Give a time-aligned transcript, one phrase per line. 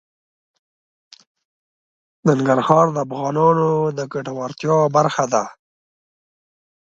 [2.27, 5.43] ننګرهار د افغانانو د ګټورتیا برخه ده.